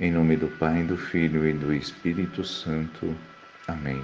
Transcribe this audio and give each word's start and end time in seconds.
Em 0.00 0.12
nome 0.12 0.36
do 0.36 0.46
Pai, 0.46 0.84
do 0.84 0.96
Filho 0.96 1.44
e 1.44 1.52
do 1.52 1.74
Espírito 1.74 2.44
Santo. 2.44 3.16
Amém. 3.66 4.00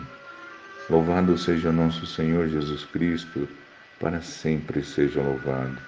Louvado 0.90 1.38
seja 1.38 1.70
nosso 1.70 2.04
Senhor 2.04 2.48
Jesus 2.48 2.84
Cristo, 2.86 3.48
para 4.00 4.20
sempre 4.20 4.82
seja 4.82 5.22
louvado. 5.22 5.78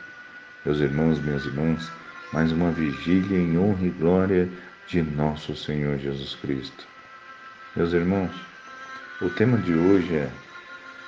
Meus 0.64 0.78
irmãos, 0.78 1.18
minhas 1.18 1.44
irmãs, 1.44 1.90
mais 2.32 2.52
uma 2.52 2.70
vigília 2.70 3.36
em 3.36 3.58
honra 3.58 3.84
e 3.84 3.90
glória 3.90 4.48
de 4.86 5.02
nosso 5.02 5.56
Senhor 5.56 5.98
Jesus 5.98 6.36
Cristo. 6.36 6.86
Meus 7.74 7.92
irmãos, 7.92 8.30
o 9.20 9.28
tema 9.30 9.58
de 9.58 9.74
hoje 9.74 10.14
é 10.14 10.30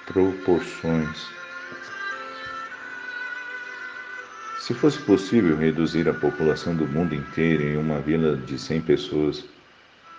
proporções. 0.06 1.28
Se 4.68 4.74
fosse 4.74 4.98
possível 4.98 5.56
reduzir 5.56 6.06
a 6.10 6.12
população 6.12 6.74
do 6.76 6.86
mundo 6.86 7.14
inteiro 7.14 7.62
em 7.62 7.78
uma 7.78 8.00
vila 8.00 8.36
de 8.36 8.58
100 8.58 8.82
pessoas, 8.82 9.42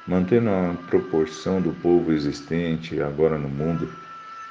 mantendo 0.08 0.50
a 0.50 0.74
proporção 0.90 1.62
do 1.62 1.72
povo 1.84 2.12
existente 2.12 3.00
agora 3.00 3.38
no 3.38 3.48
mundo, 3.48 3.88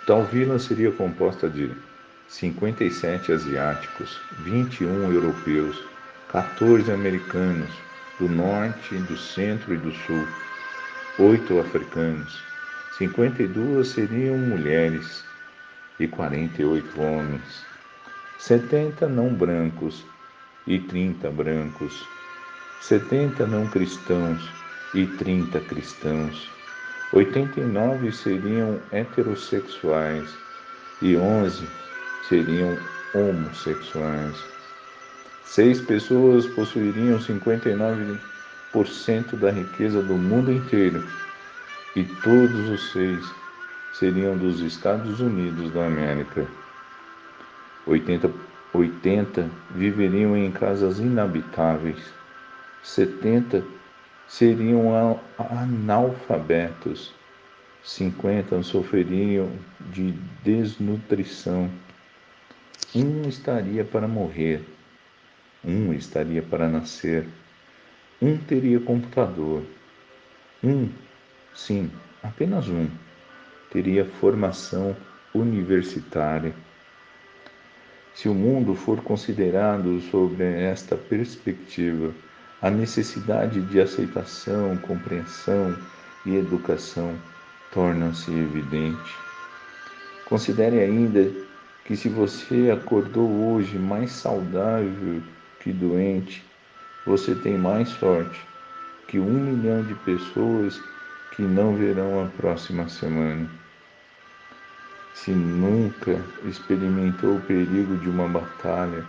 tal 0.06 0.24
vila 0.24 0.56
seria 0.60 0.92
composta 0.92 1.50
de 1.50 1.72
57 2.28 3.32
asiáticos, 3.32 4.20
21 4.44 5.12
europeus, 5.12 5.82
14 6.28 6.92
americanos, 6.92 7.68
do 8.20 8.28
norte, 8.28 8.94
do 8.98 9.18
centro 9.18 9.74
e 9.74 9.78
do 9.78 9.90
sul, 9.90 10.24
8 11.18 11.58
africanos, 11.58 12.40
52 12.98 13.88
seriam 13.88 14.38
mulheres 14.38 15.24
e 15.98 16.06
48 16.06 17.00
homens 17.00 17.66
setenta 18.38 19.08
não 19.08 19.34
brancos 19.34 20.04
e 20.64 20.78
trinta 20.78 21.28
brancos, 21.28 22.06
setenta 22.80 23.44
não 23.44 23.66
cristãos 23.66 24.48
e 24.94 25.04
trinta 25.06 25.58
cristãos, 25.60 26.48
oitenta 27.12 27.58
e 27.58 27.64
nove 27.64 28.12
seriam 28.12 28.80
heterossexuais 28.92 30.32
e 31.02 31.16
onze 31.16 31.66
seriam 32.28 32.78
homossexuais. 33.12 34.36
Seis 35.44 35.80
pessoas 35.80 36.46
possuiriam 36.46 37.18
59% 37.18 38.20
da 39.40 39.50
riqueza 39.50 40.00
do 40.00 40.14
mundo 40.14 40.52
inteiro 40.52 41.04
e 41.96 42.04
todos 42.22 42.68
os 42.68 42.92
seis 42.92 43.28
seriam 43.94 44.36
dos 44.36 44.60
Estados 44.60 45.20
Unidos 45.20 45.72
da 45.72 45.86
América. 45.86 46.46
80, 47.88 48.30
80 48.74 49.50
viveriam 49.70 50.36
em 50.36 50.52
casas 50.52 50.98
inabitáveis, 50.98 52.12
70 52.82 53.64
seriam 54.26 55.18
analfabetos, 55.38 57.14
50 57.82 58.62
sofreriam 58.62 59.50
de 59.90 60.12
desnutrição, 60.44 61.70
um 62.94 63.26
estaria 63.26 63.84
para 63.84 64.06
morrer, 64.06 64.62
um 65.64 65.94
estaria 65.94 66.42
para 66.42 66.68
nascer, 66.68 67.26
um 68.20 68.36
teria 68.36 68.80
computador, 68.80 69.62
um, 70.62 70.90
sim, 71.54 71.90
apenas 72.22 72.68
um, 72.68 72.86
teria 73.70 74.04
formação 74.04 74.94
universitária 75.34 76.54
se 78.18 78.28
o 78.28 78.34
mundo 78.34 78.74
for 78.74 79.00
considerado 79.00 80.00
sobre 80.10 80.42
esta 80.44 80.96
perspectiva, 80.96 82.12
a 82.60 82.68
necessidade 82.68 83.60
de 83.60 83.80
aceitação, 83.80 84.76
compreensão 84.78 85.78
e 86.26 86.34
educação 86.34 87.14
torna-se 87.72 88.32
evidente. 88.32 89.14
Considere 90.24 90.80
ainda 90.80 91.30
que 91.84 91.96
se 91.96 92.08
você 92.08 92.72
acordou 92.72 93.30
hoje 93.52 93.78
mais 93.78 94.10
saudável 94.10 95.22
que 95.60 95.72
doente, 95.72 96.44
você 97.06 97.36
tem 97.36 97.56
mais 97.56 97.88
sorte 97.88 98.40
que 99.06 99.20
um 99.20 99.30
milhão 99.30 99.84
de 99.84 99.94
pessoas 99.94 100.82
que 101.36 101.42
não 101.42 101.76
verão 101.76 102.24
a 102.24 102.26
próxima 102.36 102.88
semana 102.88 103.48
se 105.24 105.32
nunca 105.32 106.22
experimentou 106.44 107.36
o 107.36 107.40
perigo 107.40 107.96
de 107.96 108.08
uma 108.08 108.28
batalha, 108.28 109.04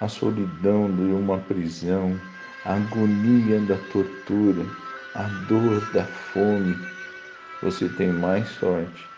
a 0.00 0.08
solidão 0.08 0.90
de 0.94 1.02
uma 1.02 1.38
prisão, 1.38 2.20
a 2.64 2.74
agonia 2.74 3.60
da 3.60 3.76
tortura, 3.90 4.66
a 5.14 5.22
dor 5.48 5.80
da 5.92 6.04
fome, 6.04 6.76
você 7.62 7.88
tem 7.88 8.12
mais 8.12 8.46
sorte 8.48 9.08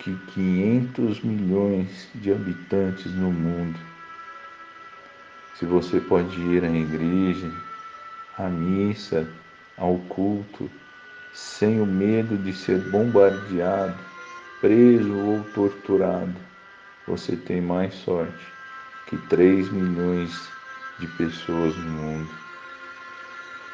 que 0.00 0.14
500 0.34 1.20
milhões 1.22 2.08
de 2.16 2.32
habitantes 2.32 3.14
no 3.14 3.30
mundo. 3.30 3.78
Se 5.54 5.64
você 5.64 6.00
pode 6.00 6.38
ir 6.40 6.64
à 6.64 6.68
igreja, 6.68 7.50
à 8.36 8.48
missa, 8.48 9.26
ao 9.78 9.96
culto, 10.08 10.68
sem 11.32 11.80
o 11.80 11.86
medo 11.86 12.36
de 12.36 12.52
ser 12.52 12.80
bombardeado, 12.90 14.13
preso 14.64 15.14
ou 15.14 15.44
torturado, 15.52 16.34
você 17.06 17.36
tem 17.36 17.60
mais 17.60 17.92
sorte 17.96 18.46
que 19.06 19.14
3 19.28 19.70
milhões 19.70 20.50
de 20.98 21.06
pessoas 21.06 21.76
no 21.76 21.90
mundo. 21.90 22.30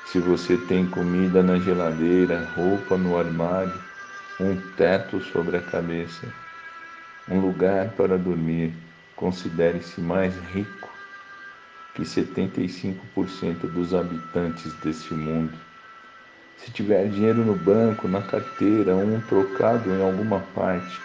Se 0.06 0.18
você 0.18 0.56
tem 0.56 0.84
comida 0.90 1.44
na 1.44 1.60
geladeira, 1.60 2.44
roupa 2.56 2.98
no 2.98 3.16
armário, 3.16 3.72
um 4.40 4.56
teto 4.72 5.20
sobre 5.20 5.58
a 5.58 5.62
cabeça, 5.62 6.26
um 7.28 7.38
lugar 7.38 7.90
para 7.90 8.18
dormir, 8.18 8.74
considere-se 9.14 10.00
mais 10.00 10.36
rico 10.52 10.90
que 11.94 12.02
75% 12.02 13.60
dos 13.72 13.94
habitantes 13.94 14.74
deste 14.82 15.14
mundo. 15.14 15.56
Se 16.64 16.70
tiver 16.70 17.08
dinheiro 17.08 17.44
no 17.44 17.54
banco, 17.54 18.06
na 18.06 18.20
carteira, 18.20 18.94
um 18.94 19.20
trocado 19.22 19.90
em 19.90 20.02
alguma 20.02 20.40
parte, 20.54 21.00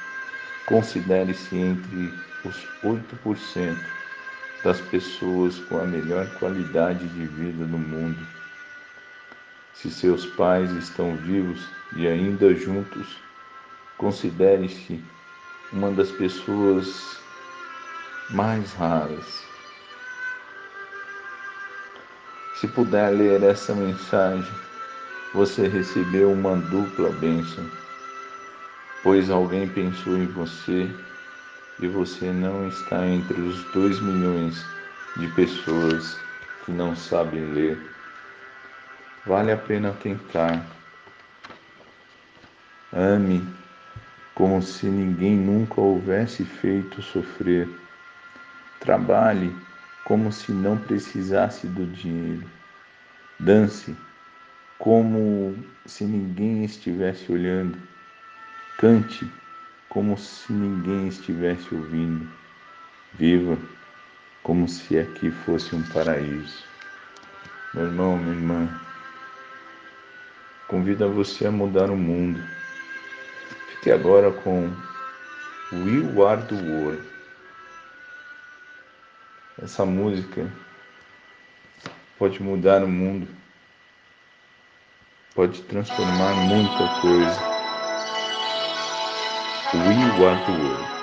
considere-se 0.66 1.56
entre 1.56 2.14
os 2.44 2.68
8% 2.84 3.78
das 4.64 4.82
pessoas 4.82 5.58
com 5.60 5.80
a 5.80 5.86
melhor 5.86 6.28
qualidade 6.40 7.08
de 7.08 7.26
vida 7.26 7.66
no 7.66 7.78
mundo. 7.78 8.28
Se 9.74 9.90
seus 9.90 10.26
pais 10.26 10.72
estão 10.72 11.16
vivos 11.16 11.68
e 11.96 12.06
ainda 12.08 12.54
juntos, 12.54 13.18
considere-se 13.98 15.02
uma 15.72 15.92
das 15.92 16.12
pessoas 16.12 17.18
mais 18.32 18.74
raras. 18.74 19.44
Se 22.56 22.68
puder 22.68 23.10
ler 23.10 23.44
essa 23.44 23.76
mensagem, 23.76 24.52
você 25.36 25.68
recebeu 25.68 26.32
uma 26.32 26.56
dupla 26.56 27.10
bênção, 27.10 27.70
pois 29.04 29.30
alguém 29.30 29.68
pensou 29.68 30.18
em 30.18 30.28
você 30.28 30.90
e 31.82 31.88
você 31.88 32.32
não 32.32 32.70
está 32.70 33.06
entre 33.06 33.42
os 33.42 33.62
dois 33.74 34.00
milhões 34.00 34.66
de 35.18 35.28
pessoas 35.34 36.18
que 36.64 36.72
não 36.72 36.96
sabem 36.96 37.52
ler. 37.52 37.78
Vale 39.26 39.52
a 39.52 39.58
pena 39.58 39.92
tentar. 40.02 40.66
Ame 42.94 43.46
como 44.36 44.62
se 44.62 44.86
ninguém 44.86 45.36
nunca 45.36 45.82
houvesse 45.82 46.46
feito 46.46 47.02
sofrer. 47.02 47.68
Trabalhe 48.80 49.54
como 50.06 50.32
se 50.32 50.54
não 50.54 50.78
precisasse 50.78 51.68
do 51.68 51.86
dinheiro. 51.88 52.50
Dance 53.38 53.94
como 54.78 55.56
se 55.86 56.04
ninguém 56.04 56.64
estivesse 56.64 57.32
olhando. 57.32 57.78
Cante 58.78 59.30
como 59.90 60.18
se 60.18 60.52
ninguém 60.52 61.08
estivesse 61.08 61.74
ouvindo. 61.74 62.30
Viva 63.14 63.58
como 64.44 64.68
se 64.68 64.98
aqui 65.00 65.32
fosse 65.32 65.76
um 65.76 65.82
paraíso. 65.84 66.64
Meu 67.74 67.86
irmão, 67.86 68.18
minha 68.18 68.36
irmã, 68.36 68.82
convido 70.68 71.10
você 71.12 71.48
a 71.48 71.52
mudar 71.52 71.90
o 71.90 71.96
mundo. 71.98 72.44
Fique 73.70 73.92
agora 73.92 74.32
com 74.32 74.72
Will 75.72 76.28
Are 76.28 76.42
the 76.44 76.56
World. 76.56 77.04
Essa 79.62 79.86
música 79.86 80.52
pode 82.20 82.44
mudar 82.44 82.84
o 82.84 82.88
mundo 82.88 83.28
pode 85.36 85.62
transformar 85.68 86.34
muita 86.48 86.88
coisa. 87.02 87.42
We 89.74 89.96
want 90.24 90.46
the 90.48 90.54
world. 90.64 90.96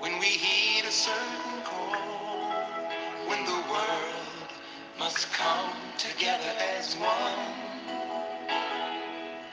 when 0.00 0.18
we 0.18 0.26
heed 0.26 0.84
a 0.84 0.90
certain 0.90 1.62
call, 1.64 1.94
when 3.28 3.44
the 3.44 3.60
world 3.70 4.19
must 5.00 5.32
come 5.32 5.72
together 5.96 6.52
as 6.76 6.94
one. 6.96 7.40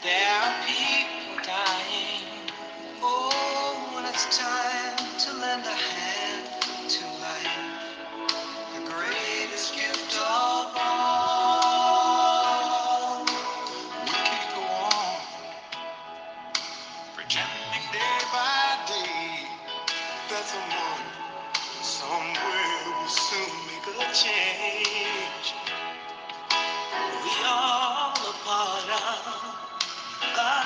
There 0.03 0.29
are 0.41 0.53
people 0.67 1.37
dying. 1.41 2.27
Oh, 3.01 3.91
when 3.95 4.03
it's 4.03 4.37
time 4.37 4.97
to 5.19 5.31
lend 5.39 5.65
a 5.65 5.69
hand 5.71 6.43
to 6.89 7.05
life, 7.23 7.59
the 8.75 8.81
greatest 8.91 9.73
gift 9.73 10.17
of 10.17 10.75
all. 10.75 11.63
We 14.03 14.11
could 14.11 14.51
go 14.53 14.63
on 14.91 15.21
pretending 17.15 17.87
day 17.93 18.19
by 18.33 18.77
day 18.85 19.47
that 20.29 20.45
someone 20.51 21.07
somewhere 21.81 22.83
will 22.99 23.07
soon 23.07 23.51
make 23.67 23.87
a 23.87 24.13
change. 24.13 24.46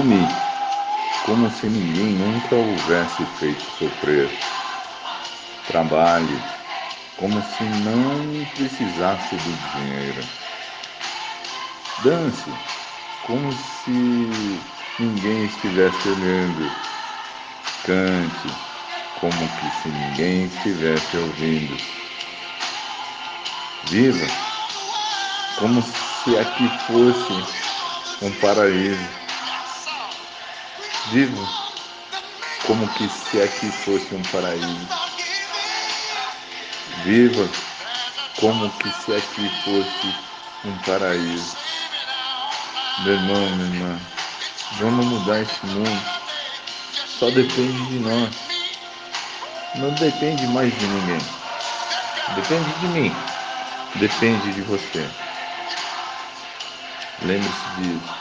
Ame 0.00 0.26
como 1.26 1.50
se 1.50 1.66
ninguém 1.66 2.12
nunca 2.12 2.54
houvesse 2.54 3.22
feito 3.38 3.60
sofrer. 3.78 4.30
Trabalhe 5.66 6.40
como 7.18 7.42
se 7.42 7.64
não 7.84 8.46
precisasse 8.56 9.34
do 9.34 9.72
dinheiro. 9.72 10.24
Dance 12.02 12.50
como 13.26 13.52
se 13.52 14.30
ninguém 14.98 15.44
estivesse 15.44 16.08
olhando. 16.08 16.72
Cante 17.84 18.48
como 19.16 19.48
que 19.58 19.70
se 19.82 19.88
ninguém 19.88 20.46
estivesse 20.46 21.14
ouvindo. 21.18 21.76
Viva 23.90 24.26
como 25.58 25.82
se 25.82 26.38
aqui 26.38 26.68
fosse 26.86 28.24
um 28.24 28.30
paraíso. 28.40 29.19
Viva 31.08 31.48
como 32.66 32.86
que 32.88 33.08
se 33.08 33.42
aqui 33.42 33.70
fosse 33.72 34.14
um 34.14 34.22
paraíso. 34.24 34.88
Viva 37.04 37.48
como 38.38 38.70
que 38.70 38.90
se 38.90 39.14
aqui 39.14 39.48
fosse 39.64 40.14
um 40.64 40.76
paraíso. 40.84 41.56
Meu 43.00 43.14
irmão, 43.14 43.50
minha 43.56 43.74
irmã, 43.74 44.00
vamos 44.78 45.06
mudar 45.06 45.40
esse 45.40 45.66
mundo. 45.66 46.20
Só 47.18 47.30
depende 47.30 47.86
de 47.86 47.98
nós. 48.00 48.34
Não 49.76 49.90
depende 49.94 50.46
mais 50.48 50.72
de 50.78 50.86
ninguém. 50.86 51.20
Depende 52.34 52.72
de 52.80 52.86
mim. 52.88 53.16
Depende 53.96 54.52
de 54.52 54.62
você. 54.62 55.08
Lembre-se 57.22 57.80
disso. 57.80 58.14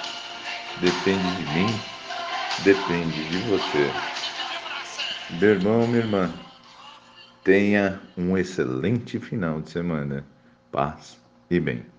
Depende 0.78 1.36
de 1.36 1.44
mim. 1.54 1.80
Depende 2.62 3.26
de 3.26 3.40
você. 3.40 4.04
Meu 5.30 5.52
irmão, 5.52 5.88
minha 5.88 6.02
irmã, 6.02 6.46
tenha 7.44 8.02
um 8.16 8.38
excelente 8.38 9.20
final 9.20 9.62
de 9.62 9.70
semana. 9.72 10.26
Paz 10.72 11.20
e 11.50 11.60
bem. 11.60 11.92